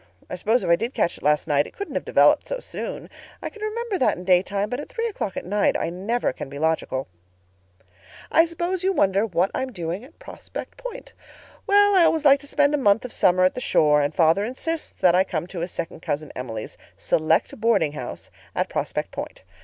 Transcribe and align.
I 0.31 0.35
suppose 0.35 0.63
if 0.63 0.69
I 0.71 0.75
did 0.75 0.95
catch 0.95 1.17
it 1.19 1.23
last 1.23 1.47
night 1.47 1.67
it 1.67 1.75
couldn't 1.77 1.93
have 1.93 2.05
developed 2.05 2.47
so 2.47 2.57
soon. 2.57 3.07
I 3.39 3.51
can 3.51 3.61
remember 3.61 3.99
that 3.99 4.17
in 4.17 4.23
daytime, 4.23 4.67
but 4.67 4.79
at 4.79 4.89
three 4.89 5.05
o'clock 5.05 5.37
at 5.37 5.45
night 5.45 5.77
I 5.77 5.91
never 5.91 6.33
can 6.33 6.49
be 6.49 6.57
logical. 6.57 7.07
"I 8.31 8.47
suppose 8.47 8.81
you 8.83 8.93
wonder 8.93 9.27
what 9.27 9.51
I'm 9.53 9.71
doing 9.71 10.03
at 10.03 10.17
Prospect 10.17 10.75
Point. 10.75 11.13
Well, 11.67 11.95
I 11.95 12.05
always 12.05 12.25
like 12.25 12.39
to 12.39 12.47
spend 12.47 12.73
a 12.73 12.79
month 12.79 13.05
of 13.05 13.13
summer 13.13 13.43
at 13.43 13.53
the 13.53 13.61
shore, 13.61 14.01
and 14.01 14.11
father 14.11 14.43
insists 14.43 14.91
that 15.01 15.13
I 15.13 15.23
come 15.23 15.45
to 15.45 15.59
his 15.59 15.69
second 15.69 16.01
cousin 16.01 16.31
Emily's 16.35 16.77
'select 16.97 17.61
boardinghouse' 17.61 18.31
at 18.55 18.69
Prospect 18.69 19.11
Point. 19.11 19.43